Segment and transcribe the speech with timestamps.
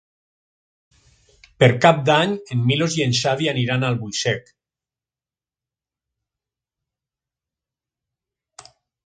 [1.63, 4.49] Per Cap d'Any en Milos i en Xavi aniran a Albuixec.